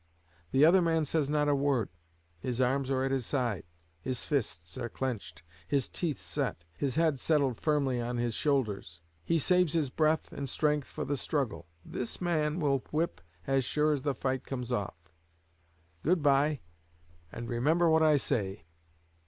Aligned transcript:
The 0.51 0.65
other 0.65 0.81
man 0.81 1.05
says 1.05 1.29
not 1.29 1.47
a 1.47 1.53
word; 1.53 1.89
his 2.39 2.59
arms 2.59 2.89
are 2.89 3.03
at 3.03 3.11
his 3.11 3.27
side, 3.27 3.65
his 4.01 4.23
fists 4.23 4.75
are 4.79 4.89
clenched, 4.89 5.43
his 5.67 5.87
teeth 5.87 6.19
set, 6.19 6.65
his 6.75 6.95
head 6.95 7.19
settled 7.19 7.59
firmly 7.61 8.01
on 8.01 8.17
his 8.17 8.33
shoulders; 8.33 8.99
he 9.23 9.37
saves 9.37 9.73
his 9.73 9.91
breath 9.91 10.33
and 10.33 10.49
strength 10.49 10.87
for 10.87 11.05
the 11.05 11.17
struggle. 11.17 11.67
This 11.85 12.19
man 12.19 12.59
will 12.59 12.79
whip, 12.89 13.21
as 13.45 13.63
sure 13.63 13.91
as 13.91 14.01
the 14.01 14.15
fight 14.15 14.43
comes 14.43 14.71
off. 14.71 15.13
Good 16.01 16.23
bye, 16.23 16.61
and 17.31 17.47
remember 17.47 17.87
what 17.87 18.01
I 18.01 18.17
say." 18.17 18.65